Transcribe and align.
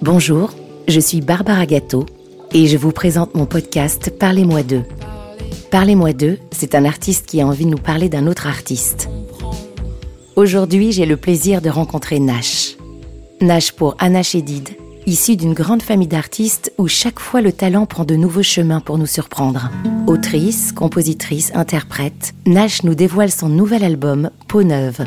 Bonjour, 0.00 0.52
je 0.86 1.00
suis 1.00 1.20
Barbara 1.20 1.66
Gâteau 1.66 2.06
et 2.52 2.68
je 2.68 2.76
vous 2.76 2.92
présente 2.92 3.34
mon 3.34 3.46
podcast 3.46 4.12
Parlez-moi 4.16 4.62
d'eux. 4.62 4.84
Parlez-moi 5.72 6.12
d'eux, 6.12 6.38
c'est 6.52 6.76
un 6.76 6.84
artiste 6.84 7.26
qui 7.26 7.40
a 7.40 7.46
envie 7.46 7.64
de 7.64 7.70
nous 7.70 7.78
parler 7.78 8.08
d'un 8.08 8.28
autre 8.28 8.46
artiste. 8.46 9.08
Aujourd'hui, 10.36 10.92
j'ai 10.92 11.04
le 11.04 11.16
plaisir 11.16 11.60
de 11.60 11.68
rencontrer 11.68 12.20
Nash. 12.20 12.76
Nash 13.40 13.72
pour 13.72 13.96
Anna 13.98 14.22
Chédid, 14.22 14.68
issue 15.06 15.34
d'une 15.34 15.52
grande 15.52 15.82
famille 15.82 16.06
d'artistes 16.06 16.72
où 16.78 16.86
chaque 16.86 17.18
fois 17.18 17.40
le 17.40 17.50
talent 17.50 17.84
prend 17.84 18.04
de 18.04 18.14
nouveaux 18.14 18.44
chemins 18.44 18.80
pour 18.80 18.98
nous 18.98 19.06
surprendre. 19.06 19.68
Autrice, 20.06 20.70
compositrice, 20.70 21.50
interprète, 21.56 22.34
Nash 22.46 22.84
nous 22.84 22.94
dévoile 22.94 23.32
son 23.32 23.48
nouvel 23.48 23.82
album 23.82 24.30
Peau 24.46 24.62
neuve. 24.62 25.00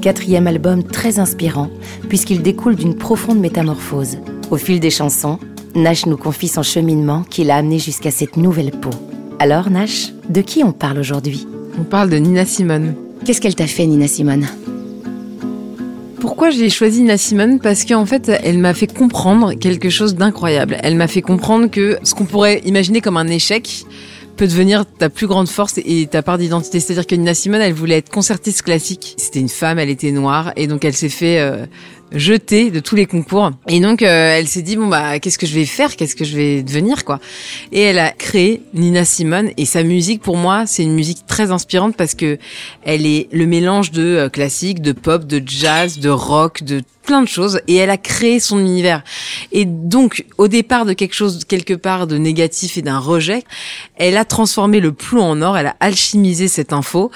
Quatrième 0.00 0.46
album 0.46 0.82
très 0.82 1.18
inspirant 1.18 1.68
puisqu'il 2.08 2.40
découle 2.40 2.74
d'une 2.74 2.96
profonde 2.96 3.38
métamorphose. 3.38 4.16
Au 4.50 4.56
fil 4.56 4.80
des 4.80 4.88
chansons, 4.88 5.38
Nash 5.74 6.06
nous 6.06 6.16
confie 6.16 6.48
son 6.48 6.62
cheminement 6.62 7.22
qui 7.28 7.44
l'a 7.44 7.56
amené 7.56 7.78
jusqu'à 7.78 8.10
cette 8.10 8.38
nouvelle 8.38 8.70
peau. 8.70 8.90
Alors 9.38 9.68
Nash, 9.68 10.12
de 10.30 10.40
qui 10.40 10.64
on 10.64 10.72
parle 10.72 10.98
aujourd'hui? 10.98 11.46
On 11.78 11.84
parle 11.84 12.08
de 12.08 12.16
Nina 12.16 12.46
Simone. 12.46 12.94
Qu'est-ce 13.26 13.42
qu'elle 13.42 13.54
t'a 13.54 13.66
fait 13.66 13.86
Nina 13.86 14.08
Simone? 14.08 14.46
Pourquoi 16.18 16.48
j'ai 16.48 16.70
choisi 16.70 17.02
Nina 17.02 17.18
Simone? 17.18 17.60
Parce 17.60 17.84
qu'en 17.84 18.06
fait, 18.06 18.30
elle 18.42 18.58
m'a 18.58 18.72
fait 18.72 18.86
comprendre 18.86 19.52
quelque 19.52 19.90
chose 19.90 20.14
d'incroyable. 20.14 20.78
Elle 20.82 20.96
m'a 20.96 21.08
fait 21.08 21.22
comprendre 21.22 21.70
que 21.70 21.98
ce 22.04 22.14
qu'on 22.14 22.24
pourrait 22.24 22.62
imaginer 22.64 23.02
comme 23.02 23.18
un 23.18 23.28
échec 23.28 23.84
peut 24.40 24.48
devenir 24.48 24.86
ta 24.86 25.10
plus 25.10 25.26
grande 25.26 25.50
force 25.50 25.78
et 25.84 26.06
ta 26.06 26.22
part 26.22 26.38
d'identité. 26.38 26.80
C'est-à-dire 26.80 27.06
que 27.06 27.14
Nina 27.14 27.34
Simone, 27.34 27.60
elle 27.60 27.74
voulait 27.74 27.98
être 27.98 28.08
concertiste 28.08 28.62
classique. 28.62 29.14
C'était 29.18 29.38
une 29.38 29.50
femme, 29.50 29.78
elle 29.78 29.90
était 29.90 30.12
noire 30.12 30.54
et 30.56 30.66
donc 30.66 30.82
elle 30.82 30.94
s'est 30.94 31.10
fait 31.10 31.40
euh, 31.40 31.66
jetée 32.12 32.70
de 32.70 32.80
tous 32.80 32.96
les 32.96 33.06
concours. 33.06 33.50
Et 33.68 33.80
donc 33.80 34.02
euh, 34.02 34.38
elle 34.38 34.48
s'est 34.48 34.62
dit 34.62 34.76
bon 34.76 34.88
bah 34.88 35.18
qu'est-ce 35.18 35.38
que 35.38 35.46
je 35.46 35.54
vais 35.54 35.64
faire, 35.64 35.96
qu'est-ce 35.96 36.16
que 36.16 36.24
je 36.24 36.36
vais 36.36 36.62
devenir 36.62 37.04
quoi? 37.04 37.20
Et 37.72 37.80
elle 37.80 37.98
a 37.98 38.10
créé 38.10 38.62
Nina 38.74 39.04
Simone 39.04 39.50
et 39.56 39.64
sa 39.64 39.82
musique 39.82 40.22
pour 40.22 40.36
moi 40.36 40.66
c'est 40.66 40.82
une 40.82 40.94
musique 40.94 41.26
très 41.26 41.50
inspirante 41.50 41.96
parce 41.96 42.14
que 42.14 42.38
elle 42.82 43.06
est 43.06 43.28
le 43.32 43.46
mélange 43.46 43.90
de 43.90 44.02
euh, 44.02 44.28
classique, 44.28 44.80
de 44.80 44.92
pop, 44.92 45.26
de 45.26 45.42
jazz, 45.44 45.98
de 45.98 46.10
rock, 46.10 46.62
de 46.62 46.82
plein 47.02 47.22
de 47.22 47.28
choses 47.28 47.60
et 47.66 47.76
elle 47.76 47.90
a 47.90 47.96
créé 47.96 48.40
son 48.40 48.58
univers. 48.58 49.02
Et 49.52 49.64
donc, 49.64 50.24
au 50.38 50.48
départ 50.48 50.84
de 50.84 50.92
quelque 50.92 51.14
chose 51.14 51.44
quelque 51.44 51.74
part 51.74 52.06
de 52.06 52.16
négatif 52.16 52.78
et 52.78 52.82
d'un 52.82 52.98
rejet, 52.98 53.42
elle 53.96 54.16
a 54.16 54.24
transformé 54.24 54.80
le 54.80 54.92
plomb 54.92 55.22
en 55.22 55.42
or, 55.42 55.56
elle 55.56 55.66
a 55.66 55.76
alchimisé 55.80 56.46
cette 56.46 56.72
info 56.72 57.10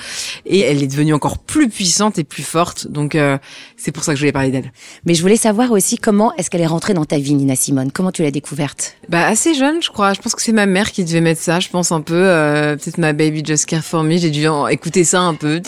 et 0.47 0.61
elle 0.61 0.83
est 0.83 0.89
devenue 0.89 1.15
encore 1.15 1.39
plus 1.39 1.69
puissante 1.69 2.19
et 2.19 2.25
plus 2.25 2.43
forte. 2.43 2.89
Donc, 2.89 3.15
euh, 3.15 3.39
c'est 3.77 3.93
pour 3.93 4.03
ça 4.03 4.13
que 4.13 4.17
je 4.17 4.23
voulais 4.23 4.33
parler 4.33 4.51
d'elle. 4.51 4.73
Mais 5.07 5.15
je 5.15 5.23
voulais 5.23 5.37
savoir 5.37 5.71
aussi 5.73 5.99
comment 5.99 6.35
est-ce 6.37 6.51
qu'elle 6.51 6.61
est 6.61 6.67
rentrée 6.67 6.95
dans 6.95 7.05
ta 7.05 7.19
vie, 7.19 7.35
Nina 7.35 7.57
Simone? 7.57 7.91
Comment 7.93 8.13
tu 8.13 8.23
l'as 8.23 8.31
découverte? 8.31 8.95
Bah, 9.09 9.27
assez 9.27 9.55
jeune, 9.55 9.83
je 9.83 9.91
crois. 9.91 10.13
Je 10.13 10.21
pense 10.21 10.35
que 10.35 10.43
c'est 10.43 10.53
ma 10.53 10.67
mère 10.67 10.93
qui 10.93 11.05
devait 11.05 11.21
mettre 11.21 11.41
ça. 11.41 11.61
Je 11.61 11.69
pense 11.69 11.93
un 11.93 12.01
peu, 12.01 12.15
euh, 12.15 12.77
peut-être 12.77 12.99
ma 12.99 13.13
baby 13.13 13.43
just 13.45 13.67
care 13.67 13.85
for 13.85 14.03
me. 14.03 14.17
J'ai 14.17 14.31
dû 14.31 14.47
écouter 14.71 15.05
ça 15.05 15.21
un 15.21 15.35
peu, 15.35 15.61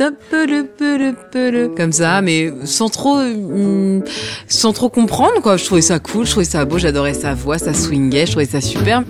comme 1.76 1.92
ça, 1.92 2.22
mais 2.22 2.52
sans 2.64 2.88
trop. 2.88 3.18
Hmm, 3.18 4.02
sans 4.48 4.72
trop 4.72 4.88
comprendre 4.88 5.40
quoi. 5.42 5.56
Je 5.56 5.64
trouvais 5.64 5.82
ça 5.82 5.98
cool, 5.98 6.26
je 6.26 6.30
trouvais 6.30 6.44
ça 6.44 6.64
beau, 6.64 6.78
j'adorais 6.78 7.14
sa 7.14 7.34
voix, 7.34 7.58
sa 7.58 7.74
swingait, 7.74 8.26
je 8.26 8.32
trouvais 8.32 8.46
ça 8.46 8.60
super. 8.60 9.02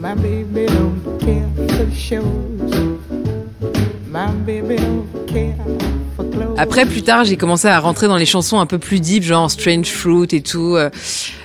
Après, 6.59 6.87
plus 6.87 7.03
tard, 7.03 7.25
j'ai 7.25 7.37
commencé 7.37 7.69
à 7.69 7.79
rentrer 7.81 8.09
dans 8.09 8.17
les 8.17 8.25
chansons 8.25 8.59
un 8.59 8.65
peu 8.65 8.79
plus 8.79 8.99
deep, 8.99 9.23
genre 9.23 9.51
Strange 9.51 9.89
Fruit 9.89 10.29
et 10.33 10.41
tout, 10.41 10.75
euh, 10.77 10.89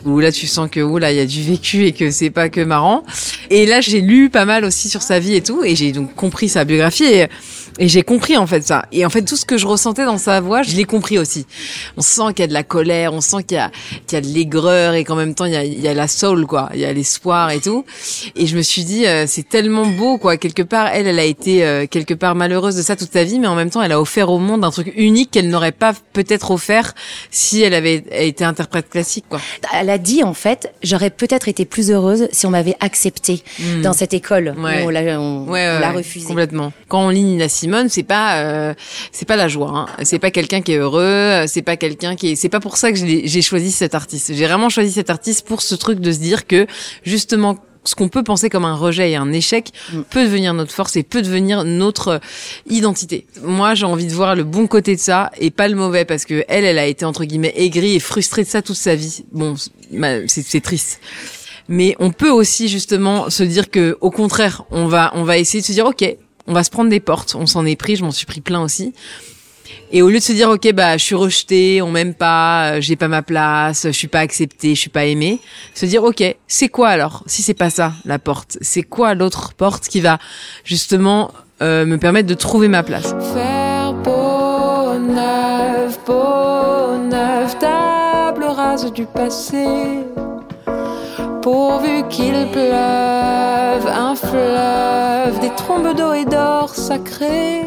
où 0.06 0.22
là, 0.22 0.32
tu 0.32 0.48
sens 0.48 0.70
que, 0.72 0.80
oh 0.80 1.00
là, 1.00 1.12
il 1.12 1.18
y 1.18 1.20
a 1.20 1.26
du 1.26 1.44
vécu 1.44 1.86
et 1.86 1.92
que 1.92 2.12
c'est 2.12 2.30
pas 2.30 2.48
que 2.48 2.62
marrant. 2.62 3.04
Et 3.50 3.66
là, 3.66 3.82
j'ai 3.82 4.00
lu 4.00 4.30
pas 4.30 4.46
mal 4.46 4.64
aussi 4.64 4.88
sur 4.88 5.02
sa 5.02 5.20
vie 5.20 5.36
et 5.36 5.42
tout, 5.42 5.66
et 5.66 5.76
j'ai 5.76 5.92
donc 5.92 6.16
compris 6.16 6.48
sa 6.48 6.64
biographie. 6.64 7.04
Et, 7.04 7.28
et 7.80 7.88
j'ai 7.88 8.04
compris 8.04 8.38
en 8.38 8.48
fait 8.48 8.62
ça. 8.62 8.86
Et 8.92 9.06
en 9.06 9.10
fait 9.10 9.22
tout 9.24 9.36
ce 9.36 9.46
que 9.46 9.58
je 9.58 9.68
ressentais 9.68 10.06
dans 10.06 10.18
sa 10.18 10.42
voix, 10.42 10.62
je 10.64 10.76
l'ai 10.76 10.84
compris 10.84 11.18
aussi. 11.18 11.46
On 11.98 12.02
sent 12.02 12.34
qu'il 12.36 12.40
y 12.40 12.44
a 12.44 12.48
de 12.48 12.54
la 12.54 12.64
colère, 12.64 13.14
on 13.14 13.22
sent 13.22 13.44
qu'il 13.44 13.58
y 13.58 13.60
a 13.60 13.72
qu'il 14.08 14.16
y 14.16 14.20
a 14.20 14.22
de 14.22 14.28
l'aigreur 14.28 14.94
et 14.94 15.04
qu'en 15.04 15.16
même 15.16 15.36
temps 15.36 15.46
il 15.46 15.54
y 15.54 15.58
a, 15.58 15.64
il 15.64 15.80
y 15.80 15.88
a 15.88 15.94
la 15.94 16.08
soul 16.08 16.46
quoi, 16.46 16.70
il 16.74 16.80
y 16.80 16.86
a 16.86 16.94
l'espoir 16.94 17.52
et 17.52 17.60
tout. 17.60 17.86
Et 18.36 18.48
je 18.48 18.58
me 18.58 18.62
suis 18.62 18.84
dit 18.84 19.06
euh, 19.06 19.26
c'est 19.28 19.48
tellement 19.48 19.86
beau 19.86 20.18
quoi. 20.18 20.38
Quelque 20.38 20.64
part 20.64 20.88
elle 20.94 21.08
elle 21.08 21.20
a 21.20 21.24
été 21.24 21.64
euh, 21.66 21.88
quelque 21.88 22.14
part 22.14 22.36
malheureuse 22.36 22.76
de 22.76 22.82
ça 22.82 22.96
toute 22.96 23.12
sa 23.14 23.24
vie, 23.24 23.40
mais 23.40 23.48
en 23.48 23.56
même 23.56 23.70
temps 23.70 23.82
elle 23.82 23.92
a 23.92 24.02
offert 24.02 24.30
au 24.30 24.40
monde 24.40 24.64
un 24.64 24.72
truc 24.72 24.94
unique 24.96 25.32
qu'elle 25.32 25.50
n'aurait 25.50 25.72
pas 25.72 25.94
peut-être 26.14 26.52
offert 26.52 26.94
si 27.30 27.62
elle 27.62 27.74
avait 27.74 28.04
été 28.12 28.44
interprète 28.44 28.90
classique 28.90 29.26
quoi. 29.30 29.40
Elle 29.74 29.90
a 29.90 29.98
dit 29.98 30.24
en 30.24 30.34
fait 30.34 30.74
j'aurais 30.84 31.10
peut-être 31.10 31.48
été 31.48 31.66
plus 31.66 31.92
heureuse 31.92 32.28
si 32.32 32.46
on 32.46 32.50
m'avait 32.52 32.76
accepté 32.80 33.44
hmm. 33.60 33.82
dans 33.82 33.94
cette 33.94 34.14
école 34.14 34.56
ouais. 34.58 34.84
où 34.84 34.88
on 34.88 34.90
l'a 34.90 35.20
on, 35.20 35.46
l'a 35.52 35.92
refusé. 35.92 36.28
Complètement. 36.28 36.74
Quand 36.88 37.06
on 37.06 37.10
lit 37.10 37.24
Nina 37.24 37.48
Simone, 37.62 37.90
c'est 37.90 38.02
pas 38.02 38.40
euh, 38.40 38.74
c'est 39.12 39.28
pas 39.28 39.36
la 39.36 39.48
joie. 39.48 39.72
Hein. 39.72 39.86
C'est 40.04 40.18
pas 40.18 40.32
quelqu'un 40.32 40.62
qui 40.62 40.72
est 40.74 40.78
heureux. 40.78 41.46
C'est 41.46 41.62
pas 41.62 41.78
quelqu'un 41.78 42.16
qui 42.16 42.32
est. 42.32 42.36
C'est 42.36 42.50
pas 42.50 42.60
pour 42.60 42.76
ça 42.78 42.92
que 42.92 42.98
j'ai 42.98 43.42
choisi 43.42 43.72
cet 43.72 43.94
artiste. 43.94 44.34
J'ai 44.34 44.48
vraiment 44.48 44.70
choisi 44.70 44.92
cet 44.92 45.12
artiste 45.12 45.46
pour 45.46 45.62
ce 45.62 45.76
truc 45.76 46.00
de 46.00 46.12
se 46.12 46.18
dire 46.18 46.48
que 46.48 46.66
justement 47.04 47.58
ce 47.84 47.94
qu'on 47.94 48.10
peut 48.10 48.24
penser 48.24 48.50
comme 48.50 48.66
un 48.66 48.76
rejet 48.76 49.12
et 49.12 49.16
un 49.16 49.32
échec 49.32 49.72
mm. 49.94 50.02
peut 50.10 50.24
devenir 50.24 50.56
notre 50.56 50.72
force 50.72 50.96
et 50.96 51.04
peut 51.04 51.22
devenir 51.22 51.64
notre 51.64 52.20
identité. 52.68 53.28
Moi, 53.44 53.76
j'ai 53.76 53.86
envie 53.86 54.08
de 54.08 54.14
voir 54.14 54.36
le 54.36 54.44
bon 54.44 54.66
côté 54.66 54.96
de 54.96 55.00
ça 55.00 55.30
et 55.40 55.52
pas 55.52 55.68
le 55.68 55.76
mauvais 55.76 56.06
parce 56.06 56.26
que 56.26 56.44
elle, 56.48 56.66
elle 56.66 56.80
a 56.80 56.88
été 56.88 57.06
entre 57.06 57.26
guillemets 57.26 57.54
aigrie 57.56 57.96
et 57.96 58.00
frustrée 58.00 58.44
de 58.44 58.50
ça 58.50 58.64
toute 58.64 58.76
sa 58.76 58.96
vie. 58.96 59.24
Bon, 59.32 59.56
c'est 60.28 60.62
triste. 60.62 61.00
Mais 61.68 61.96
on 62.00 62.12
peut 62.12 62.30
aussi 62.30 62.68
justement 62.68 63.30
se 63.30 63.44
dire 63.44 63.70
que, 63.70 63.98
au 64.02 64.12
contraire, 64.12 64.64
on 64.72 64.88
va, 64.88 65.12
on 65.16 65.24
va 65.24 65.38
essayer 65.38 65.62
de 65.62 65.66
se 65.66 65.72
dire, 65.72 65.86
ok, 65.86 66.18
on 66.52 66.54
va 66.54 66.66
se 66.66 66.70
prendre 66.70 66.90
des 66.90 67.00
portes. 67.00 67.34
On 67.36 67.46
s'en 67.46 67.66
est 67.66 67.78
pris, 67.78 67.96
je 67.96 68.04
m'en 68.04 68.12
suis 68.12 68.26
pris 68.26 68.42
plein 68.42 68.62
aussi. 68.62 68.94
Et 69.94 70.02
au 70.02 70.10
lieu 70.10 70.18
de 70.18 70.24
se 70.24 70.34
dire 70.34 70.50
ok 70.50 70.74
bah 70.74 70.98
je 70.98 71.04
suis 71.04 71.16
rejeté, 71.16 71.82
on 71.82 71.92
m'aime 71.92 72.14
pas, 72.14 72.74
euh, 72.74 72.82
j'ai 72.82 72.98
pas 72.98 73.08
ma 73.08 73.22
place, 73.22 73.84
je 73.86 73.92
suis 73.92 74.10
pas 74.10 74.20
accepté, 74.20 74.76
je 74.76 74.80
suis 74.80 74.90
pas 74.90 75.06
aimé, 75.06 75.40
se 75.74 75.86
dire 75.86 76.04
ok 76.04 76.36
c'est 76.46 76.68
quoi 76.68 76.90
alors 76.90 77.24
si 77.26 77.42
c'est 77.42 77.54
pas 77.54 77.70
ça 77.70 77.94
la 78.04 78.20
porte, 78.20 78.58
c'est 78.60 78.84
quoi 78.84 79.14
l'autre 79.14 79.54
porte 79.54 79.88
qui 79.88 80.02
va 80.02 80.18
justement 80.66 81.32
euh, 81.62 81.86
me 81.86 81.98
permettre 81.98 82.28
de 82.28 82.34
trouver 82.34 82.68
ma 82.68 82.84
place? 82.84 83.16
Faire 83.34 83.94
beau 83.94 85.00
neuf, 85.00 86.00
beau 86.06 86.98
neuf, 87.10 87.58
table 87.60 88.44
rase 88.44 88.92
du 88.92 89.06
passé 89.06 89.66
pourvu 91.42 92.04
qu'il 92.10 92.48
pleuve 92.52 93.88
un 93.88 94.16
fleuve, 94.16 95.40
des 95.40 95.54
trombes 95.56 95.96
d'eau 95.96 96.14
et 96.14 96.26
d'or 96.26 96.70
sacrés. 96.76 97.66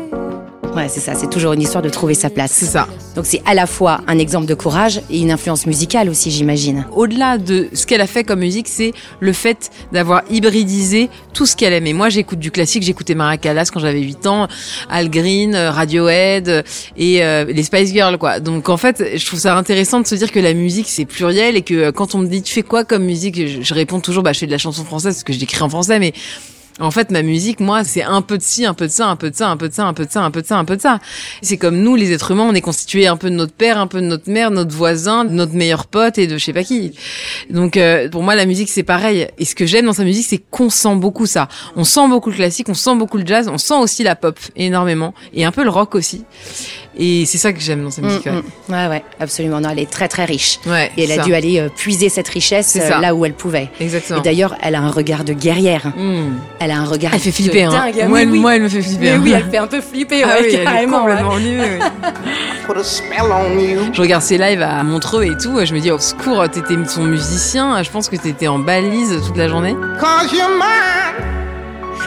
Ouais, 0.75 0.89
c'est 0.89 0.99
ça, 0.99 1.15
c'est 1.15 1.31
toujours 1.31 1.53
une 1.53 1.62
histoire 1.62 1.83
de 1.83 1.89
trouver 1.89 2.15
sa 2.15 2.31
place. 2.31 2.51
C'est 2.51 2.67
ça. 2.67 2.89
Donc 3.15 3.27
c'est 3.27 3.41
à 3.47 3.55
la 3.55 3.67
fois 3.67 4.01
un 4.09 4.19
exemple 4.19 4.47
de 4.47 4.55
courage 4.55 5.01
et 5.09 5.21
une 5.21 5.31
influence 5.31 5.67
musicale 5.67 6.09
aussi, 6.09 6.33
j'imagine. 6.33 6.85
Au-delà 6.91 7.39
de 7.39 7.69
ce 7.73 7.87
qu'elle 7.87 8.01
a 8.01 8.09
fait 8.09 8.25
comme 8.25 8.41
musique, 8.41 8.67
c'est 8.67 8.93
le 9.21 9.33
fait 9.33 9.71
d'avoir 9.93 10.23
hybridisé 10.31 11.11
tout 11.33 11.47
ce 11.47 11.55
qu'elle 11.55 11.73
aimait. 11.73 11.93
Moi, 11.93 12.09
j'écoute 12.09 12.41
du 12.41 12.51
classique, 12.51 12.83
j'écoutais 12.83 13.15
Mara 13.15 13.37
Callas 13.37 13.71
quand 13.73 13.79
j'avais 13.79 14.01
8 14.01 14.27
ans, 14.27 14.49
Al 14.91 15.11
Green, 15.11 15.55
euh, 15.55 15.71
Radiohead 15.71 16.65
et 16.97 17.25
euh, 17.25 17.45
les 17.45 17.62
Spice 17.62 17.93
Girls, 17.93 18.19
quoi. 18.19 18.41
Donc 18.41 18.69
en 18.69 18.77
fait, 18.77 19.17
je 19.17 19.25
trouve 19.25 19.39
ça 19.39 19.56
intéressant 19.56 20.01
de 20.01 20.09
se 20.09 20.17
dire 20.17 20.33
que 20.33 20.41
la 20.41 20.55
musique, 20.55 20.87
c'est 20.89 21.05
pluriel 21.05 21.56
et 21.56 21.62
que 21.62 21.75
euh, 21.75 21.93
quand 21.93 22.17
on 22.17 22.19
me 22.19 22.27
dit 22.27 22.43
tu 22.43 22.53
fais 22.53 22.65
quoi 22.65 22.83
comme 22.83 23.05
musique, 23.05 23.37
je, 23.37 23.62
je 23.62 23.75
réponds 23.75 24.01
toujours, 24.01 24.25
bah 24.25 24.33
je 24.33 24.41
fais 24.41 24.47
de 24.47 24.51
la 24.51 24.59
chanson 24.59 24.85
française 24.85 25.15
parce 25.15 25.25
que 25.25 25.33
je 25.33 25.39
l'écris 25.39 25.62
en 25.62 25.69
français, 25.69 26.01
mais 26.01 26.12
en 26.81 26.91
fait, 26.91 27.11
ma 27.11 27.23
musique, 27.23 27.61
moi, 27.61 27.85
c'est 27.85 28.03
un 28.03 28.21
peu 28.21 28.37
de 28.37 28.43
ci, 28.43 28.67
un 28.67 28.75
peu 28.75 28.87
de 28.87 28.93
ça, 28.93 29.09
un 29.09 29.17
peu 29.17 29.31
de 29.31 29.35
ça, 29.35 29.49
un 29.49 29.57
peu 29.57 29.69
de 29.69 29.75
ça, 29.75 29.87
un 29.87 29.93
peu 29.93 30.05
de 30.05 30.11
ça, 30.11 30.25
un 30.25 30.31
peu 30.31 30.43
de 30.43 30.47
ça, 30.47 30.59
un 30.59 30.65
peu 30.65 30.77
de 30.77 30.81
ça. 30.81 30.99
C'est 31.41 31.57
comme 31.57 31.77
nous, 31.77 31.95
les 31.95 32.12
êtres 32.12 32.33
humains, 32.33 32.47
on 32.49 32.55
est 32.55 32.61
constitué 32.61 33.07
un 33.07 33.17
peu 33.17 33.31
de 33.31 33.37
notre 33.37 33.53
père, 33.53 33.79
un 33.79 33.87
peu 33.87 34.01
de 34.01 34.07
notre 34.07 34.29
mère, 34.29 34.51
notre 34.51 34.75
voisin, 34.75 35.25
de 35.25 35.31
notre 35.31 35.55
meilleur 35.55 35.87
pote 35.87 36.19
et 36.19 36.27
de 36.27 36.37
je 36.37 36.45
sais 36.45 36.53
pas 36.53 36.65
qui. 36.65 36.93
Donc, 37.49 37.77
euh, 37.77 38.09
pour 38.09 38.23
moi, 38.23 38.35
la 38.35 38.44
musique, 38.44 38.71
c'est 38.71 38.82
pareil. 38.82 39.29
Et 39.38 39.44
ce 39.44 39.55
que 39.55 39.67
j'aime 39.67 39.87
dans 39.87 39.93
sa 39.93 40.05
musique, 40.05 40.26
c'est 40.26 40.43
qu'on 40.50 40.69
sent 40.69 40.97
beaucoup 40.97 41.26
ça. 41.26 41.49
On 41.76 41.85
sent 41.85 42.09
beaucoup 42.09 42.31
le 42.31 42.37
classique, 42.37 42.69
on 42.69 42.75
sent 42.75 42.97
beaucoup 42.97 43.19
le 43.19 43.26
jazz, 43.26 43.49
on 43.49 43.59
sent 43.59 43.75
aussi 43.75 44.03
la 44.03 44.17
pop 44.17 44.38
énormément 44.56 45.15
et 45.32 45.44
un 45.44 45.53
peu 45.53 45.62
le 45.62 45.71
rock 45.71 45.94
aussi. 45.94 46.25
Et 46.99 47.26
c'est 47.26 47.38
ça 47.38 47.52
que 47.52 47.61
j'aime 47.61 47.82
dans 47.82 47.91
sa 47.91 48.02
musique. 48.02 48.26
Mm, 48.26 48.43
mm. 48.69 48.73
ouais. 48.73 48.88
ouais, 48.88 49.05
absolument. 49.20 49.61
Non, 49.61 49.70
elle 49.70 49.81
est 49.81 49.91
très 49.91 50.08
très 50.08 50.25
riche. 50.25 50.61
Ouais, 50.67 50.91
et 50.96 51.05
elle 51.05 51.19
a 51.19 51.25
dû 51.25 51.35
aller 51.35 51.58
euh, 51.61 51.69
puiser 51.69 52.08
cette 52.08 52.29
richesse 52.29 52.79
euh, 52.81 53.00
là 53.00 53.14
où 53.14 53.25
elle 53.25 53.35
pouvait. 53.35 53.70
Exactement. 53.81 54.20
Et 54.20 54.23
d'ailleurs, 54.23 54.56
elle 54.62 54.75
a 54.75 54.81
un 54.81 54.91
regard 54.91 55.25
de 55.25 55.32
guerrière. 55.32 55.93
Mm. 55.96 56.35
Elle 56.61 56.70
a 56.70 56.79
un 56.79 56.85
regard. 56.85 57.12
Elle 57.14 57.20
fait 57.20 57.32
flipper. 57.32 57.64
Hein. 57.64 57.70
Dingue. 57.70 58.08
Moi, 58.08 58.20
oui, 58.25 58.38
moi, 58.38 58.56
elle 58.56 58.62
me 58.62 58.69
fait 58.69 58.82
flipper. 58.82 59.12
Mais 59.12 59.19
oui, 59.19 59.32
elle 59.35 59.50
fait 59.50 59.58
un 59.58 59.67
peu 59.67 59.81
flipper. 59.81 60.23
Ah 60.25 60.41
ouais, 60.41 60.49
oui, 60.49 60.64
carrément. 60.64 61.08
Elle 61.08 61.19
est 61.19 61.23
complètement 61.23 61.35
je 63.93 64.00
regarde 64.00 64.23
ses 64.23 64.38
lives 64.38 64.62
à 64.62 64.82
Montreux 64.82 65.25
et 65.25 65.37
tout. 65.37 65.64
Je 65.64 65.75
me 65.75 65.81
dis, 65.81 65.90
au 65.90 65.99
secours, 65.99 66.49
t'étais 66.49 66.75
son 66.87 67.02
musicien. 67.02 67.82
Je 67.82 67.90
pense 67.90 68.08
que 68.08 68.17
t'étais 68.17 68.49
en 68.49 68.58
balise 68.58 69.20
toute 69.26 69.37
la 69.37 69.49
journée. 69.49 69.76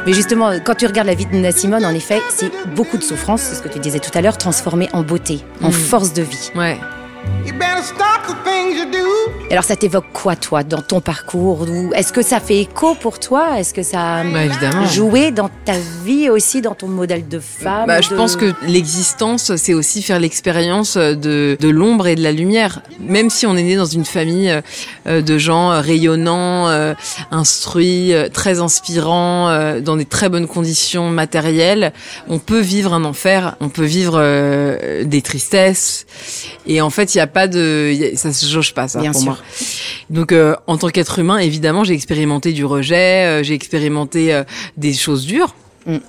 Mais 0.07 0.13
justement, 0.13 0.51
quand 0.63 0.74
tu 0.75 0.86
regardes 0.88 1.07
la 1.07 1.15
vie 1.15 1.25
de 1.25 1.33
Nina 1.33 1.51
Simone, 1.51 1.86
en 1.86 1.94
effet, 1.94 2.21
c'est 2.30 2.50
beaucoup 2.74 2.98
de 2.98 3.04
souffrance, 3.04 3.42
c'est 3.42 3.56
ce 3.56 3.62
que 3.62 3.68
tu 3.68 3.77
disais 3.77 4.00
tout 4.00 4.09
à 4.13 4.21
l'heure, 4.21 4.38
transformée 4.38 4.88
en 4.94 5.04
beauté, 5.04 5.42
en 5.62 5.68
Mm. 5.68 5.71
force 5.74 6.13
de 6.13 6.21
vie. 6.21 6.50
Ouais. 6.56 6.80
Alors 9.50 9.64
ça 9.64 9.78
t'évoque 9.78 10.12
quoi 10.12 10.36
toi 10.36 10.64
dans 10.64 10.82
ton 10.82 11.00
parcours? 11.00 11.66
Est-ce 11.96 12.12
que 12.12 12.22
ça 12.22 12.42
fait 12.42 12.60
écho 12.60 12.96
pour 12.96 13.18
toi? 13.18 13.58
Est-ce 13.60 13.74
que 13.74 13.82
ça 13.82 14.18
a 14.18 14.24
bah, 14.26 14.86
joué 14.92 15.32
dans 15.32 15.50
ta 15.64 15.76
vie 16.04 16.30
aussi, 16.30 16.62
dans 16.62 16.76
ton 16.76 16.88
modèle 16.90 17.30
de 17.30 17.40
femme 17.40 17.88
bah, 17.88 18.02
Je 18.02 18.14
pense 18.14 18.36
que 18.36 18.54
l'existence, 18.68 19.56
c'est 19.56 19.74
aussi 19.74 20.02
faire 20.02 20.20
l'expérience 20.20 20.98
de, 20.98 21.58
de 21.58 21.70
l'ombre 21.70 22.08
et 22.08 22.16
de 22.16 22.22
la 22.22 22.34
lumière. 22.34 22.82
Même 23.00 23.30
si 23.30 23.48
on 23.48 23.56
est 23.56 23.64
né 23.64 23.78
dans 23.78 23.86
une 23.86 24.04
famille 24.04 24.54
euh, 25.08 25.22
de 25.22 25.38
gens 25.38 25.70
rayonnants, 25.82 26.68
euh, 26.68 26.94
instruits, 27.32 28.14
euh, 28.14 28.28
très 28.28 28.60
inspirants, 28.60 29.78
dans 29.80 29.96
des 29.96 30.06
très 30.06 30.28
bonnes 30.28 30.48
conditions 30.48 31.10
matérielles, 31.10 31.94
on 32.28 32.40
peut 32.40 32.60
vivre 32.60 32.94
un 32.94 33.06
enfer, 33.06 33.56
on 33.62 33.70
peut 33.70 33.86
vivre 33.86 34.22
des 35.04 35.22
tristesses. 35.22 36.06
Et 36.66 36.82
en 36.82 36.90
fait, 36.90 37.10
il 37.18 37.22
n'y 37.22 37.24
a 37.24 37.28
pas 37.28 37.48
de... 37.48 38.12
ça 38.16 38.31
se 38.31 38.46
jauge 38.46 38.75
pas, 38.75 38.88
ça, 38.88 39.00
Bien 39.00 39.12
pour 39.12 39.22
sûr. 39.22 39.31
moi. 39.31 39.40
Donc, 40.12 40.31
euh, 40.31 40.56
en 40.68 40.78
tant 40.78 40.90
qu'être 40.90 41.18
humain, 41.18 41.40
évidemment, 41.40 41.84
j'ai 41.84 41.96
expérimenté 41.96 42.54
du 42.54 42.64
rejet, 42.64 43.25
euh, 43.25 43.44
j'ai 43.44 43.56
expérimenté 43.56 44.31
euh, 44.31 44.44
des 44.78 44.94
choses 44.94 45.25
dures. 45.25 45.56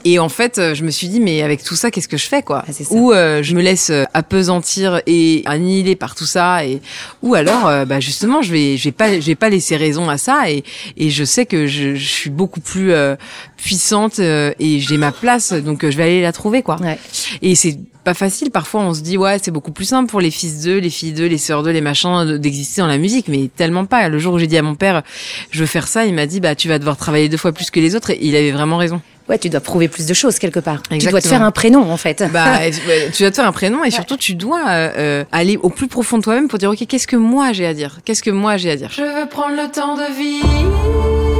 Et 0.04 0.18
en 0.18 0.28
fait, 0.28 0.58
euh, 0.58 0.74
je 0.74 0.82
me 0.84 0.90
suis 0.90 1.06
dit, 1.08 1.20
mais 1.20 1.42
avec 1.42 1.62
tout 1.62 1.76
ça, 1.76 1.90
qu'est-ce 1.90 2.08
que 2.08 2.16
je 2.16 2.26
fais, 2.26 2.42
quoi 2.42 2.64
Ah. 2.68 2.72
Ou 2.90 3.12
euh, 3.12 3.42
je 3.44 3.54
me 3.54 3.62
laisse 3.62 3.90
euh, 3.90 4.04
appesantir 4.12 5.00
et 5.06 5.42
annihiler 5.46 5.94
par 5.94 6.14
tout 6.16 6.26
ça, 6.26 6.64
et 6.64 6.80
ou 7.22 7.34
alors, 7.34 7.68
euh, 7.68 7.84
bah 7.84 8.00
justement, 8.00 8.42
je 8.42 8.50
vais, 8.52 8.76
je 8.76 8.84
vais 8.84 8.92
pas, 8.92 9.20
je 9.20 9.24
vais 9.26 9.34
pas 9.36 9.48
laisser 9.48 9.76
raison 9.76 10.08
à 10.08 10.18
ça, 10.18 10.50
et 10.50 10.64
et 10.96 11.10
je 11.10 11.22
sais 11.24 11.46
que 11.46 11.66
je, 11.66 11.94
je 11.94 12.08
suis 12.08 12.30
beaucoup 12.30 12.60
plus 12.60 12.92
euh, 12.92 13.14
puissante 13.56 14.18
euh, 14.18 14.52
et 14.58 14.80
j'ai 14.80 14.96
ma 14.96 15.12
place, 15.12 15.52
donc 15.52 15.88
je 15.88 15.96
vais 15.96 16.02
aller 16.04 16.22
la 16.22 16.32
trouver, 16.32 16.62
quoi. 16.62 16.76
Ouais. 16.80 16.98
Et 17.42 17.54
c'est 17.54 17.78
pas 18.04 18.14
facile. 18.14 18.50
Parfois, 18.50 18.80
on 18.80 18.94
se 18.94 19.00
dit 19.02 19.16
ouais, 19.18 19.38
c'est 19.42 19.50
beaucoup 19.50 19.72
plus 19.72 19.84
simple 19.84 20.10
pour 20.10 20.20
les 20.20 20.30
fils 20.30 20.62
d'eux, 20.62 20.78
les 20.78 20.90
filles 20.90 21.12
d'eux, 21.12 21.26
les 21.26 21.38
sœurs 21.38 21.62
d'eux, 21.62 21.70
les 21.72 21.80
machins 21.80 22.24
de- 22.26 22.36
d'exister 22.36 22.80
dans 22.80 22.86
la 22.86 22.98
musique, 22.98 23.28
mais 23.28 23.48
tellement 23.54 23.84
pas. 23.84 24.08
Le 24.08 24.18
jour 24.18 24.34
où 24.34 24.38
j'ai 24.38 24.46
dit 24.46 24.56
à 24.56 24.62
mon 24.62 24.74
père, 24.74 25.02
je 25.50 25.60
veux 25.60 25.66
faire 25.66 25.86
ça, 25.86 26.04
il 26.06 26.14
m'a 26.14 26.26
dit 26.26 26.40
bah 26.40 26.54
tu 26.54 26.68
vas 26.68 26.78
devoir 26.78 26.96
travailler 26.96 27.28
deux 27.28 27.36
fois 27.36 27.52
plus 27.52 27.70
que 27.70 27.80
les 27.80 27.94
autres. 27.94 28.10
Et 28.10 28.18
il 28.22 28.34
avait 28.34 28.50
vraiment 28.52 28.76
raison. 28.78 29.00
Ouais, 29.28 29.38
tu 29.38 29.50
dois 29.50 29.60
prouver 29.60 29.88
plus 29.88 30.06
de 30.06 30.14
choses 30.14 30.38
quelque 30.38 30.60
part. 30.60 30.82
Tu 30.90 31.06
dois 31.06 31.20
te 31.20 31.28
faire 31.28 31.42
un 31.42 31.50
prénom 31.50 31.90
en 31.90 31.96
fait. 31.96 32.24
Bah 32.32 32.58
tu 33.12 33.22
dois 33.22 33.30
te 33.30 33.36
faire 33.36 33.46
un 33.46 33.52
prénom 33.52 33.84
et 33.84 33.90
surtout 33.90 34.16
tu 34.16 34.34
dois 34.34 34.68
euh, 34.68 34.90
euh, 34.96 35.24
aller 35.32 35.56
au 35.56 35.68
plus 35.68 35.88
profond 35.88 36.18
de 36.18 36.22
toi-même 36.22 36.48
pour 36.48 36.58
dire 36.58 36.70
ok 36.70 36.86
qu'est-ce 36.86 37.06
que 37.06 37.16
moi 37.16 37.52
j'ai 37.52 37.66
à 37.66 37.74
dire, 37.74 37.98
qu'est-ce 38.04 38.22
que 38.22 38.30
moi 38.30 38.56
j'ai 38.56 38.70
à 38.70 38.76
dire? 38.76 38.90
Je 38.90 39.02
veux 39.02 39.28
prendre 39.28 39.56
le 39.56 39.70
temps 39.70 39.96
de 39.96 40.16
vivre, 40.16 41.37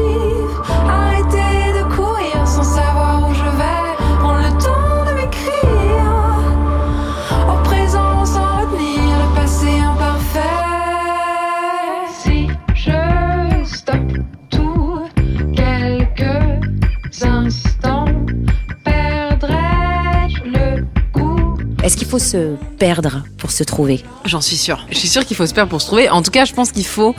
se 22.19 22.55
perdre 22.79 23.25
pour 23.39 23.51
se 23.51 23.65
trouver 23.65 24.05
J'en 24.25 24.41
suis 24.41 24.57
sûre. 24.57 24.87
Je 24.91 24.99
suis 24.99 25.09
sûre 25.09 25.25
qu'il 25.25 25.37
faut 25.37 25.47
se 25.47 25.55
perdre 25.55 25.71
pour 25.71 25.81
se 25.81 25.87
trouver. 25.87 26.09
En 26.09 26.23
tout 26.23 26.31
cas, 26.31 26.45
je 26.45 26.53
pense 26.53 26.73
qu'il 26.73 26.87
faut, 26.87 27.15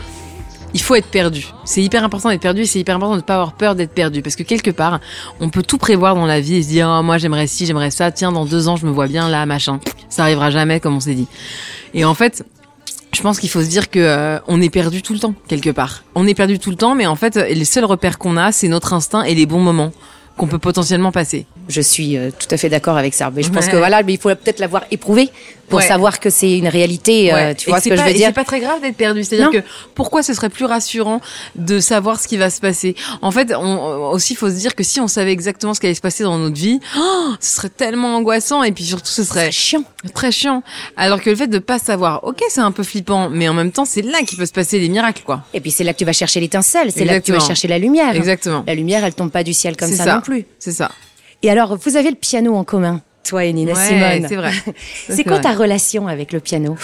il 0.74 0.82
faut 0.82 0.96
être 0.96 1.08
perdu. 1.08 1.48
C'est 1.66 1.82
hyper 1.82 2.04
important 2.04 2.30
d'être 2.30 2.42
perdu 2.42 2.62
et 2.62 2.66
c'est 2.66 2.80
hyper 2.80 2.96
important 2.96 3.14
de 3.14 3.22
ne 3.22 3.26
pas 3.26 3.36
avoir 3.36 3.54
peur 3.54 3.76
d'être 3.76 3.94
perdu 3.94 4.22
parce 4.22 4.36
que 4.36 4.44
quelque 4.44 4.72
part, 4.72 5.00
on 5.40 5.50
peut 5.50 5.64
tout 5.64 5.78
prévoir 5.78 6.16
dans 6.16 6.26
la 6.26 6.42
vie 6.42 6.56
et 6.56 6.64
se 6.64 6.70
dire, 6.70 6.88
oh, 6.90 7.04
moi 7.04 7.18
j'aimerais 7.18 7.48
ci, 7.48 7.66
j'aimerais 7.66 7.92
ça. 7.92 8.12
Tiens, 8.12 8.32
dans 8.32 8.46
deux 8.46 8.68
ans, 8.68 8.76
je 8.76 8.86
me 8.86 8.92
vois 8.92 9.08
bien 9.08 9.30
là, 9.30 9.46
machin. 9.46 9.80
Ça 10.10 10.24
arrivera 10.24 10.50
jamais, 10.50 10.80
comme 10.80 10.96
on 10.96 11.00
s'est 11.00 11.16
dit. 11.16 11.28
Et 11.94 12.06
en 12.06 12.14
fait, 12.14 12.46
je 13.14 13.22
pense 13.22 13.40
qu'il 13.40 13.50
faut 13.50 13.62
se 13.62 13.70
dire 13.70 13.90
que 13.90 14.00
euh, 14.00 14.40
on 14.48 14.62
est 14.62 14.70
perdu 14.70 15.02
tout 15.02 15.14
le 15.14 15.20
temps 15.20 15.34
quelque 15.48 15.70
part. 15.72 16.04
On 16.16 16.28
est 16.28 16.36
perdu 16.36 16.60
tout 16.60 16.70
le 16.70 16.76
temps, 16.76 16.96
mais 16.96 17.08
en 17.08 17.16
fait, 17.16 17.36
les 17.36 17.66
seuls 17.66 17.86
repères 17.86 18.18
qu'on 18.18 18.38
a, 18.38 18.52
c'est 18.52 18.68
notre 18.68 18.94
instinct 18.94 19.24
et 19.24 19.36
les 19.36 19.46
bons 19.46 19.62
moments 19.62 19.92
qu'on 20.38 20.48
peut 20.48 20.60
potentiellement 20.60 21.12
passer. 21.12 21.46
Je 21.70 21.82
suis 21.82 22.18
euh, 22.18 22.32
tout 22.32 22.48
à 22.54 22.58
fait 22.58 22.68
d'accord 22.70 22.98
avec 22.98 23.14
ça. 23.14 23.32
Mais 23.34 23.44
je 23.44 23.50
pense 23.52 23.66
Ouais. 23.68 23.72
que 23.72 23.78
voilà, 23.78 24.02
mais 24.04 24.14
il 24.14 24.20
faut 24.20 24.30
peut-être 24.30 24.60
l'avoir 24.60 24.86
éprouvé 24.92 25.30
pour 25.70 25.78
Ouais. 25.78 25.88
savoir 25.88 26.20
que 26.20 26.32
c'est 26.32 26.58
une 26.58 26.68
réalité. 26.68 27.32
euh, 27.32 27.36
Ouais. 27.36 27.56
tu 27.56 27.70
Et 27.70 27.72
vois 27.72 27.80
ce 27.80 27.90
que 27.90 27.96
je 27.96 28.00
pas- 28.02 28.06
veux 28.08 28.10
et 28.12 28.16
dire? 28.16 28.26
C'est 28.28 28.34
pas 28.34 28.44
très 28.44 28.60
grave 28.60 28.82
d'être 28.82 28.96
perdu. 28.98 29.24
C'est-à-dire 29.24 29.52
que 29.52 29.64
pourquoi 29.94 30.24
ce 30.24 30.34
serait 30.34 30.50
plus 30.50 30.66
rassurant 30.66 31.22
de 31.56 31.80
savoir 31.80 32.20
ce 32.20 32.28
qui 32.28 32.38
va 32.38 32.50
se 32.50 32.60
passer? 32.60 32.96
En 33.22 33.30
fait, 33.30 33.54
on, 33.56 34.10
aussi, 34.12 34.34
faut 34.34 34.50
se 34.50 34.56
dire 34.56 34.74
que 34.74 34.84
si 34.84 35.00
on 35.00 35.08
savait 35.08 35.32
exactement 35.32 35.76
ce 35.76 35.80
qui 35.80 35.86
allait 35.86 35.94
se 35.94 36.02
passer 36.02 36.24
dans 36.24 36.40
notre 36.40 36.56
vie, 36.56 36.80
oh, 36.98 37.34
ce 37.40 37.58
serait 37.58 37.70
tellement 37.70 38.16
angoissant 38.16 38.64
et 38.64 38.72
puis 38.72 38.84
surtout 38.84 39.12
ce 39.12 39.24
serait 39.24 39.52
chiant. 39.52 39.84
très 40.16 40.32
chiant. 40.32 40.64
Alors 40.98 41.22
que 41.22 41.30
le 41.30 41.36
fait 41.36 41.46
de 41.48 41.60
pas 41.60 41.78
savoir, 41.78 42.24
ok, 42.24 42.42
c'est 42.50 42.62
un 42.62 42.72
peu 42.72 42.82
flippant, 42.82 43.30
mais 43.30 43.48
en 43.48 43.54
même 43.54 43.72
temps, 43.72 43.86
c'est 43.86 44.02
là 44.02 44.24
qu'il 44.24 44.40
peut 44.40 44.48
se 44.48 44.54
passer 44.54 44.80
des 44.80 44.90
miracles, 44.90 45.22
quoi. 45.24 45.44
Et 45.54 45.60
puis 45.62 45.70
c'est 45.70 45.84
là 45.84 45.94
que 45.94 46.00
tu 46.00 46.06
vas 46.06 46.14
chercher 46.14 46.40
l'étincelle, 46.40 46.92
c'est 46.92 47.06
là 47.06 47.20
que 47.20 47.26
tu 47.26 47.32
vas 47.32 47.40
chercher 47.40 47.68
la 47.68 47.78
lumière. 47.78 48.16
Exactement. 48.16 48.64
La 48.66 48.74
lumière, 48.74 49.04
elle 49.06 49.14
tombe 49.14 49.30
pas 49.30 49.44
du 49.44 49.54
ciel 49.54 49.78
comme 49.78 49.92
ça. 49.92 50.16
non 50.16 50.22
plus. 50.22 50.46
C'est 50.58 50.72
ça. 50.72 50.90
Et 51.44 51.50
alors, 51.50 51.78
vous 51.78 51.96
avez 51.96 52.10
le 52.10 52.16
piano 52.16 52.56
en 52.56 52.64
commun, 52.64 53.02
toi 53.24 53.46
et 53.46 53.54
Nina 53.54 53.74
Ouais, 53.74 53.86
Simone. 53.88 54.26
c'est 54.28 54.36
vrai. 54.36 54.52
C'est 55.10 55.24
quoi 55.24 55.34
vrai. 55.34 55.42
ta 55.42 55.54
relation 55.54 56.08
avec 56.08 56.34
le 56.34 56.40
piano? 56.40 56.76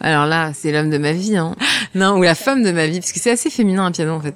Alors 0.00 0.26
là, 0.26 0.50
c'est 0.52 0.72
l'homme 0.72 0.90
de 0.90 0.98
ma 0.98 1.12
vie, 1.12 1.36
hein. 1.36 1.54
Non, 1.94 2.18
ou 2.18 2.22
la 2.22 2.34
femme 2.34 2.62
de 2.62 2.72
ma 2.72 2.86
vie, 2.86 2.98
parce 3.00 3.12
que 3.12 3.20
c'est 3.20 3.30
assez 3.30 3.50
féminin 3.50 3.84
un 3.86 3.92
piano 3.92 4.12
en 4.14 4.20
fait. 4.20 4.34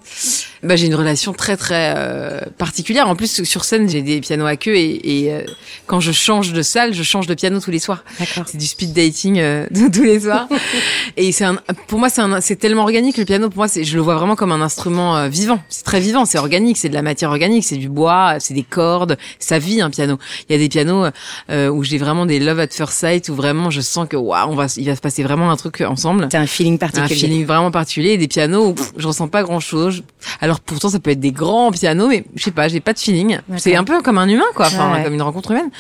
Bah, 0.66 0.76
j'ai 0.76 0.86
une 0.86 0.94
relation 0.94 1.32
très 1.32 1.56
très 1.56 1.94
euh, 1.96 2.40
particulière. 2.58 3.08
En 3.08 3.14
plus, 3.14 3.44
sur 3.44 3.64
scène, 3.64 3.88
j'ai 3.88 4.02
des 4.02 4.20
pianos 4.20 4.46
à 4.46 4.56
queue 4.56 4.74
et, 4.74 5.24
et, 5.24 5.32
euh, 5.32 5.42
quand 5.86 6.00
je 6.00 6.12
change 6.12 6.52
de 6.52 6.62
salle, 6.62 6.92
je 6.92 7.02
change 7.02 7.26
de 7.26 7.34
piano 7.34 7.60
tous 7.60 7.70
les 7.70 7.78
soirs. 7.78 8.04
C'est 8.46 8.56
du 8.56 8.66
speed 8.66 8.92
dating 8.92 9.38
euh, 9.38 9.66
tous 9.92 10.02
les 10.02 10.20
soirs. 10.20 10.48
et 11.16 11.30
c'est 11.32 11.44
un, 11.44 11.56
pour 11.86 11.98
moi, 11.98 12.08
c'est 12.08 12.20
un, 12.20 12.40
c'est 12.40 12.56
tellement 12.56 12.82
organique 12.82 13.16
le 13.16 13.24
piano. 13.24 13.48
Pour 13.48 13.58
moi, 13.58 13.68
c'est, 13.68 13.84
je 13.84 13.94
le 13.96 14.02
vois 14.02 14.16
vraiment 14.16 14.34
comme 14.34 14.52
un 14.52 14.60
instrument 14.60 15.16
euh, 15.16 15.28
vivant. 15.28 15.60
C'est 15.68 15.84
très 15.84 16.00
vivant, 16.00 16.24
c'est 16.24 16.38
organique, 16.38 16.76
c'est 16.76 16.88
de 16.88 16.94
la 16.94 17.02
matière 17.02 17.30
organique, 17.30 17.64
c'est 17.64 17.76
du 17.76 17.88
bois, 17.88 18.36
c'est 18.40 18.54
des 18.54 18.62
cordes, 18.64 19.16
ça 19.38 19.58
vit 19.58 19.80
un 19.80 19.90
piano. 19.90 20.18
Il 20.48 20.52
y 20.52 20.54
a 20.56 20.58
des 20.58 20.68
pianos 20.68 21.06
euh, 21.50 21.68
où 21.68 21.84
j'ai 21.84 21.98
vraiment 21.98 22.26
des 22.26 22.40
love 22.40 22.58
at 22.60 22.68
first 22.68 22.98
sight 22.98 23.28
où 23.28 23.34
vraiment 23.34 23.70
je 23.70 23.80
sens 23.80 24.08
que 24.08 24.16
waouh, 24.16 24.50
on 24.50 24.56
va, 24.56 24.66
il 24.76 24.86
va 24.86 24.96
se 24.96 25.00
passer 25.00 25.22
vraiment 25.22 25.50
un 25.50 25.56
truc 25.56 25.80
ensemble 25.80 26.28
T'as 26.28 26.40
un 26.40 26.46
feeling 26.46 26.74
un 26.74 26.78
particulier. 26.78 27.20
feeling 27.20 27.46
vraiment 27.46 27.70
particulier 27.70 28.10
et 28.10 28.18
des 28.18 28.28
pianos 28.28 28.68
où 28.68 28.74
pff, 28.74 28.92
je 28.96 29.06
ressens 29.06 29.28
pas 29.28 29.42
grand 29.42 29.60
chose. 29.60 30.02
Alors 30.40 30.55
pourtant 30.60 30.88
ça 30.88 30.98
peut 31.00 31.10
être 31.10 31.20
des 31.20 31.32
grands 31.32 31.70
pianos 31.70 32.08
mais 32.08 32.24
je 32.34 32.44
sais 32.44 32.50
pas, 32.50 32.68
j'ai 32.68 32.80
pas 32.80 32.92
de 32.92 32.98
feeling. 32.98 33.38
C'est 33.58 33.74
un 33.76 33.84
peu 33.84 34.00
comme 34.02 34.18
un 34.18 34.28
humain 34.28 34.44
quoi, 34.54 34.66
enfin 34.66 34.92
Ouais. 34.94 35.02
comme 35.04 35.14
une 35.14 35.22
rencontre 35.22 35.50
humaine. 35.52 35.70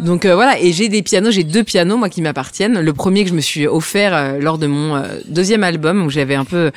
Donc 0.00 0.24
euh, 0.24 0.34
voilà, 0.34 0.58
et 0.60 0.72
j'ai 0.72 0.88
des 0.88 1.02
pianos, 1.02 1.30
j'ai 1.30 1.44
deux 1.44 1.62
pianos 1.64 1.96
moi 1.96 2.08
qui 2.08 2.22
m'appartiennent. 2.22 2.80
Le 2.80 2.92
premier 2.92 3.24
que 3.24 3.30
je 3.30 3.34
me 3.34 3.40
suis 3.40 3.66
offert 3.66 4.14
euh, 4.14 4.38
lors 4.40 4.58
de 4.58 4.66
mon 4.66 4.96
euh, 4.96 5.02
deuxième 5.28 5.62
album 5.64 6.04
où 6.04 6.10
j'avais 6.10 6.34
un 6.34 6.44
peu 6.44 6.70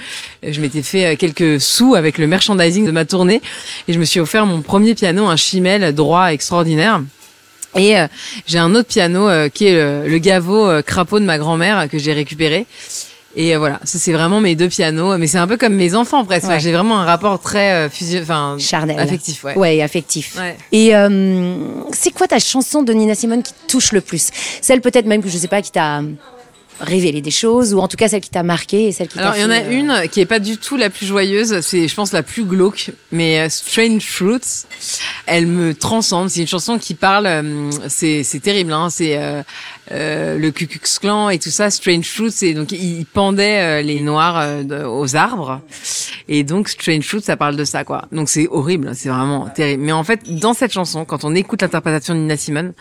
je 0.43 0.61
m'étais 0.61 0.81
fait 0.83 1.05
euh, 1.05 1.15
quelques 1.15 1.59
sous 1.61 1.95
avec 1.95 2.17
le 2.17 2.27
merchandising 2.27 2.85
de 2.85 2.91
ma 2.91 3.05
tournée 3.05 3.41
et 3.87 3.93
je 3.93 3.99
me 3.99 4.05
suis 4.05 4.19
offert 4.19 4.45
mon 4.45 4.61
premier 4.61 4.93
piano, 4.95 5.25
un 5.27 5.35
Chimel 5.35 5.93
droit 5.95 6.27
extraordinaire. 6.33 7.01
Et 7.77 7.99
euh, 7.99 8.07
j'ai 8.47 8.57
un 8.57 8.73
autre 8.73 8.87
piano 8.87 9.27
euh, 9.27 9.49
qui 9.49 9.67
est 9.67 9.73
le, 9.73 10.07
le 10.07 10.17
Gaveau 10.19 10.65
euh, 10.65 10.81
crapaud 10.81 11.19
de 11.19 11.25
ma 11.25 11.37
grand-mère 11.37 11.77
euh, 11.79 11.87
que 11.87 11.97
j'ai 11.97 12.13
récupéré. 12.13 12.65
Et 13.35 13.53
euh, 13.55 13.59
voilà, 13.59 13.79
ça 13.83 13.99
c'est 13.99 14.13
vraiment 14.13 14.39
mes 14.39 14.55
deux 14.55 14.69
pianos, 14.69 15.17
mais 15.17 15.27
c'est 15.27 15.37
un 15.37 15.47
peu 15.47 15.57
comme 15.57 15.75
mes 15.75 15.93
enfants 15.95 16.23
presque. 16.23 16.47
Ouais. 16.47 16.59
J'ai 16.59 16.71
vraiment 16.71 16.99
un 16.99 17.05
rapport 17.05 17.39
très 17.39 17.73
euh, 17.73 17.89
fusion, 17.89 18.21
enfin 18.21 18.55
Charnel. 18.59 18.99
affectif, 18.99 19.43
ouais. 19.43 19.57
Ouais, 19.57 19.81
affectif. 19.81 20.35
Ouais. 20.37 20.55
Et 20.71 20.95
euh, 20.95 21.55
c'est 21.91 22.11
quoi 22.11 22.27
ta 22.27 22.39
chanson 22.39 22.81
de 22.81 22.93
Nina 22.93 23.13
Simone 23.15 23.43
qui 23.43 23.53
te 23.53 23.67
touche 23.71 23.91
le 23.91 24.01
plus? 24.01 24.29
Celle 24.61 24.81
peut-être 24.81 25.05
même 25.05 25.21
que 25.21 25.29
je 25.29 25.37
sais 25.37 25.49
pas 25.49 25.61
qui 25.61 25.71
t'a 25.71 26.01
révélé 26.79 27.21
des 27.21 27.31
choses 27.31 27.73
ou 27.73 27.79
en 27.79 27.87
tout 27.87 27.95
cas 27.95 28.09
celle 28.09 28.19
qui 28.19 28.29
t'a 28.29 28.43
marqué 28.43 28.87
et 28.87 28.91
celle 28.91 29.07
qui 29.07 29.17
Alors 29.17 29.35
il 29.35 29.41
y 29.41 29.45
en 29.45 29.49
a 29.49 29.61
euh, 29.61 29.71
une 29.71 30.09
qui 30.09 30.19
est 30.19 30.25
pas 30.25 30.39
du 30.39 30.57
tout 30.57 30.75
la 30.75 30.89
plus 30.89 31.05
joyeuse, 31.05 31.61
c'est 31.61 31.87
je 31.87 31.95
pense 31.95 32.11
la 32.11 32.23
plus 32.23 32.43
glauque, 32.43 32.91
mais 33.11 33.49
Strange 33.49 34.03
Fruits, 34.05 34.65
elle 35.25 35.47
me 35.47 35.73
transcende. 35.73 36.29
C'est 36.29 36.41
une 36.41 36.47
chanson 36.47 36.77
qui 36.77 36.93
parle, 36.93 37.29
c'est 37.87 38.23
c'est 38.23 38.39
terrible, 38.39 38.73
hein, 38.73 38.89
c'est 38.89 39.17
euh, 39.17 39.41
euh, 39.91 40.37
le 40.37 40.51
Ku 40.51 40.67
Klux 40.67 40.79
Klan 40.99 41.29
et 41.29 41.39
tout 41.39 41.49
ça. 41.49 41.69
Strange 41.69 42.05
Fruits, 42.09 42.31
c'est 42.31 42.53
donc 42.53 42.71
il 42.71 43.05
pendait 43.05 43.61
euh, 43.61 43.81
les 43.81 43.99
noirs 44.01 44.37
euh, 44.39 44.87
aux 44.87 45.15
arbres 45.15 45.61
et 46.27 46.43
donc 46.43 46.69
Strange 46.69 47.03
Fruits, 47.05 47.21
ça 47.21 47.37
parle 47.37 47.55
de 47.55 47.65
ça 47.65 47.83
quoi. 47.83 48.05
Donc 48.11 48.29
c'est 48.29 48.47
horrible, 48.49 48.91
c'est 48.95 49.09
vraiment 49.09 49.47
terrible. 49.49 49.83
Mais 49.83 49.91
en 49.91 50.03
fait 50.03 50.21
dans 50.39 50.53
cette 50.53 50.71
chanson, 50.73 51.05
quand 51.05 51.23
on 51.23 51.35
écoute 51.35 51.61
l'interprétation 51.61 52.13
de 52.15 52.19
Nina 52.19 52.37
Simone, 52.37 52.73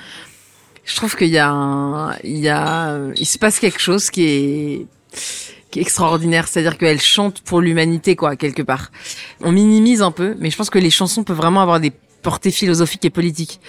je 0.86 0.96
trouve 0.96 1.16
qu'il 1.16 1.28
y 1.28 1.38
a, 1.38 1.48
un- 1.50 2.14
il 2.24 2.38
y 2.38 2.48
a, 2.48 2.98
il 3.16 3.26
se 3.26 3.38
passe 3.38 3.58
quelque 3.58 3.80
chose 3.80 4.10
qui 4.10 4.24
est, 4.24 4.86
qui 5.70 5.78
est 5.78 5.82
extraordinaire. 5.82 6.46
C'est-à-dire 6.46 6.76
qu'elle 6.76 7.00
chante 7.00 7.40
pour 7.40 7.62
l'humanité, 7.62 8.16
quoi, 8.16 8.36
quelque 8.36 8.60
part. 8.60 8.92
On 9.40 9.50
minimise 9.50 10.02
un 10.02 10.10
peu, 10.10 10.36
mais 10.38 10.50
je 10.50 10.56
pense 10.58 10.68
que 10.68 10.78
les 10.78 10.90
chansons 10.90 11.24
peuvent 11.24 11.38
vraiment 11.38 11.62
avoir 11.62 11.80
des 11.80 11.90
portées 12.24 12.50
philosophiques 12.50 13.04
et 13.04 13.10
politiques. 13.10 13.60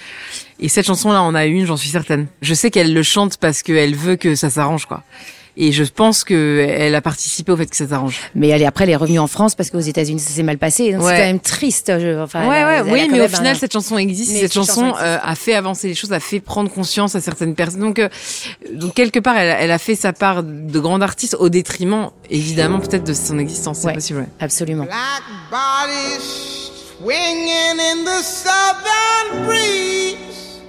Et 0.59 0.67
cette 0.69 0.87
chanson-là, 0.87 1.21
on 1.21 1.35
a 1.35 1.45
une, 1.45 1.67
j'en 1.67 1.77
suis 1.77 1.89
certaine. 1.89 2.25
Je 2.41 2.55
sais 2.55 2.71
qu'elle 2.71 2.93
le 2.93 3.03
chante 3.03 3.37
parce 3.37 3.61
qu'elle 3.61 3.95
veut 3.95 4.15
que 4.15 4.33
ça 4.33 4.49
s'arrange, 4.49 4.87
quoi. 4.87 5.03
Et 5.57 5.71
je 5.71 5.85
pense 5.85 6.25
que 6.25 6.65
elle 6.69 6.93
a 6.95 7.01
participé 7.01 7.49
au 7.53 7.55
fait 7.55 7.65
que 7.65 7.77
ça 7.77 7.87
s'arrange. 7.87 8.19
Mais 8.35 8.49
elle 8.49 8.61
est, 8.61 8.65
après, 8.65 8.83
elle 8.83 8.89
est 8.89 8.95
revenue 8.97 9.19
en 9.19 9.27
France 9.27 9.55
parce 9.55 9.69
qu'aux 9.69 9.79
États-Unis, 9.79 10.19
ça 10.19 10.31
s'est 10.31 10.43
mal 10.43 10.57
passé. 10.57 10.91
Donc, 10.91 11.01
Ouais. 11.03 11.11
C'est 11.11 11.17
quand 11.21 11.27
même 11.27 11.39
triste. 11.39 11.93
je- 11.97 12.19
enfin, 12.21 12.45
ouais, 12.49 12.57
elle 12.57 12.65
ouais, 12.65 12.75
elle 12.79 12.93
oui, 12.93 13.07
mais 13.09 13.21
au 13.21 13.27
final, 13.29 13.55
un- 13.55 13.59
cette 13.59 13.71
chanson 13.71 13.97
existe. 13.97 14.31
Mais 14.33 14.41
cette 14.41 14.51
cette 14.51 14.65
chanson 14.65 14.81
chanson 14.89 14.97
euh, 15.01 15.17
a 15.23 15.35
fait 15.35 15.53
avancer 15.53 15.87
les 15.87 15.95
choses, 15.95 16.11
a 16.11 16.19
fait 16.19 16.41
prendre 16.41 16.69
conscience 16.69 17.15
à 17.15 17.21
certaines 17.21 17.55
personnes. 17.55 17.79
Donc, 17.79 17.99
euh, 17.99 18.09
donc 18.73 18.93
quelque 18.95 19.19
part, 19.19 19.37
elle, 19.37 19.49
a- 19.49 19.59
elle 19.61 19.71
a 19.71 19.77
fait 19.79 19.95
sa 19.95 20.11
part 20.11 20.43
de 20.43 20.79
grande 20.81 21.01
artiste 21.03 21.37
au 21.39 21.47
détriment, 21.47 22.09
évidemment, 22.29 22.79
peut-être 22.79 23.05
de 23.05 23.13
son 23.13 23.39
existence. 23.39 23.79
C'est 23.79 23.87
Ouais. 23.87 23.93
possible. 23.93 24.19
ouais. 24.19 24.27
Absolument. 24.41 24.83
Black 24.83 25.23
bodies 25.49 26.54
swinging 26.97 27.79
in 27.79 28.05
the 28.05 28.21
southern 28.21 29.45
breeze. 29.45 30.61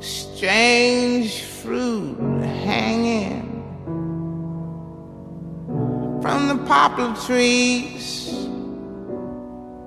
Strange 0.00 1.42
fruit 1.42 2.16
hanging 2.64 3.42
from 6.22 6.48
the 6.48 6.56
poplar 6.66 7.14
trees. 7.26 8.28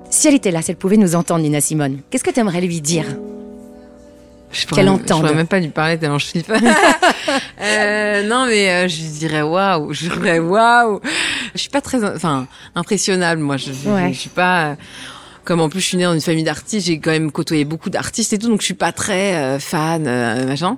Si 0.10 0.28
elle 0.28 0.36
était 0.36 0.52
là, 0.52 0.62
si 0.62 0.72
elle 0.72 0.78
pouvait 0.78 0.98
nous 0.98 1.16
entendre, 1.16 1.42
Nina 1.42 1.60
Simone, 1.60 2.02
qu'est-ce 2.10 2.24
que 2.24 2.30
tu 2.30 2.40
aimerais 2.40 2.62
lui 2.62 2.82
dire? 2.82 3.06
Je 4.54 4.66
Qu'elle 4.68 4.88
entende. 4.88 5.18
Je 5.18 5.22
pourrais 5.24 5.34
même 5.36 5.48
pas 5.48 5.60
lui 5.60 5.68
parler 5.70 5.98
tellement 5.98 6.20
je 6.20 6.28
flippe. 6.28 6.50
euh, 7.62 8.24
non, 8.28 8.46
mais 8.46 8.70
euh, 8.70 8.88
je 8.88 8.98
lui 9.02 9.10
dirais 9.10 9.42
waouh, 9.42 9.92
je 9.94 10.08
dirais 10.08 10.40
waouh. 10.40 11.02
Je 11.56 11.60
suis 11.60 11.70
pas 11.70 11.82
très, 11.82 12.04
enfin, 12.04 12.48
impressionnable. 12.76 13.42
Moi, 13.42 13.58
je, 13.58 13.72
je, 13.74 13.90
Ouais. 13.90 14.14
je 14.14 14.20
suis 14.20 14.30
pas. 14.30 14.64
euh, 14.66 14.76
Comme 15.46 15.60
en 15.60 15.68
plus 15.68 15.82
je 15.82 15.88
suis 15.88 15.98
née 15.98 16.06
dans 16.06 16.14
une 16.14 16.22
famille 16.22 16.46
d'artistes, 16.46 16.88
j'ai 16.88 17.00
quand 17.00 17.12
même 17.12 17.30
côtoyé 17.30 17.66
beaucoup 17.66 17.90
d'artistes 17.90 18.32
et 18.32 18.38
tout, 18.38 18.48
donc 18.48 18.62
je 18.62 18.66
suis 18.66 18.74
pas 18.74 18.94
très 18.94 19.36
euh, 19.36 19.60
fan, 19.60 20.06
euh, 20.08 20.48
machin. 20.48 20.78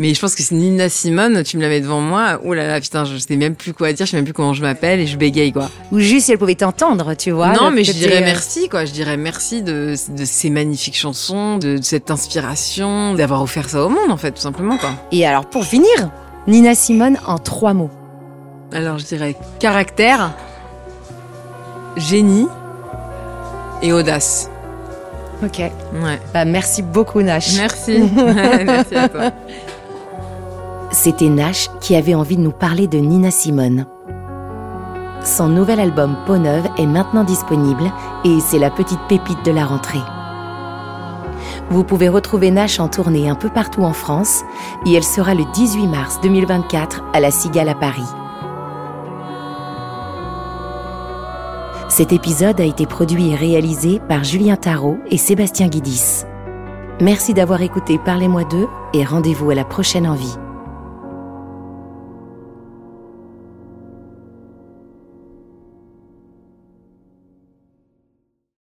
Mais 0.00 0.12
je 0.12 0.20
pense 0.20 0.34
que 0.34 0.42
c'est 0.42 0.56
Nina 0.56 0.88
Simone, 0.88 1.44
tu 1.44 1.56
me 1.56 1.62
la 1.62 1.68
mets 1.68 1.80
devant 1.80 2.00
moi, 2.00 2.40
oh 2.44 2.52
là 2.52 2.66
là, 2.66 2.80
putain, 2.80 3.04
je 3.04 3.16
sais 3.16 3.36
même 3.36 3.54
plus 3.54 3.72
quoi 3.72 3.92
dire, 3.92 4.04
je 4.04 4.10
sais 4.10 4.16
même 4.16 4.24
plus 4.24 4.34
comment 4.34 4.54
je 4.54 4.62
m'appelle 4.62 4.98
et 4.98 5.06
je 5.06 5.16
bégaye 5.16 5.52
quoi. 5.52 5.70
Ou 5.92 6.00
juste 6.00 6.26
si 6.26 6.32
elle 6.32 6.38
pouvait 6.38 6.56
t'entendre, 6.56 7.14
tu 7.14 7.30
vois 7.30 7.52
non, 7.52 7.70
mais 7.70 7.84
je 7.84 7.92
dirais 7.92 8.22
euh, 8.22 8.24
merci, 8.24 8.68
quoi. 8.68 8.84
Je 8.84 8.92
dirais 8.92 9.16
merci 9.16 9.62
de, 9.62 9.94
de 10.16 10.24
ces 10.24 10.50
magnifiques 10.50 10.96
chansons, 10.96 11.58
de, 11.58 11.78
de 11.78 11.82
cette 11.82 12.10
inspiration, 12.10 13.14
d'avoir 13.14 13.40
offert 13.42 13.68
ça 13.68 13.84
au 13.84 13.88
monde, 13.88 14.10
en 14.10 14.16
fait, 14.16 14.32
tout 14.32 14.42
simplement, 14.42 14.78
quoi. 14.78 14.90
Et 15.12 15.24
alors, 15.24 15.46
pour 15.46 15.64
finir, 15.64 16.10
Nina 16.48 16.74
Simone 16.74 17.18
en 17.24 17.38
trois 17.38 17.72
mots. 17.72 17.90
Alors, 18.72 18.98
je 18.98 19.04
dirais 19.04 19.36
caractère, 19.60 20.34
génie 21.96 22.48
et 23.82 23.92
audace. 23.92 24.50
Ok. 25.44 25.58
Ouais. 25.58 26.20
Bah, 26.32 26.44
merci 26.44 26.82
beaucoup, 26.82 27.20
Nash. 27.20 27.56
Merci. 27.56 27.98
merci 28.64 28.94
à 28.94 29.08
toi. 29.08 29.32
C'était 30.92 31.28
Nash 31.28 31.68
qui 31.80 31.96
avait 31.96 32.14
envie 32.14 32.36
de 32.36 32.42
nous 32.42 32.52
parler 32.52 32.86
de 32.86 32.98
Nina 32.98 33.30
Simone. 33.30 33.86
Son 35.24 35.48
nouvel 35.48 35.80
album 35.80 36.16
Peau 36.26 36.36
Neuve 36.36 36.68
est 36.78 36.86
maintenant 36.86 37.24
disponible 37.24 37.90
et 38.24 38.38
c'est 38.40 38.58
la 38.58 38.70
petite 38.70 39.00
pépite 39.08 39.44
de 39.44 39.52
la 39.52 39.64
rentrée. 39.64 40.02
Vous 41.70 41.84
pouvez 41.84 42.08
retrouver 42.08 42.50
Nash 42.50 42.80
en 42.80 42.88
tournée 42.88 43.28
un 43.28 43.34
peu 43.34 43.48
partout 43.48 43.82
en 43.82 43.92
France 43.92 44.42
et 44.84 44.92
elle 44.92 45.04
sera 45.04 45.34
le 45.34 45.44
18 45.54 45.86
mars 45.86 46.20
2024 46.22 47.02
à 47.14 47.20
la 47.20 47.30
Cigale 47.30 47.68
à 47.68 47.74
Paris. 47.74 48.02
Cet 51.92 52.14
épisode 52.14 52.58
a 52.58 52.64
été 52.64 52.86
produit 52.86 53.32
et 53.32 53.34
réalisé 53.34 54.00
par 54.08 54.24
Julien 54.24 54.56
Tarot 54.56 54.96
et 55.10 55.18
Sébastien 55.18 55.68
Guidis. 55.68 56.24
Merci 57.02 57.34
d'avoir 57.34 57.60
écouté 57.60 58.00
Parlez-moi 58.02 58.44
d'eux 58.44 58.66
et 58.94 59.04
rendez-vous 59.04 59.50
à 59.50 59.54
la 59.54 59.66
prochaine 59.66 60.06
envie. 60.06 60.38